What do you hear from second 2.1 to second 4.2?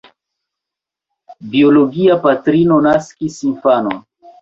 patrino naskis infanon.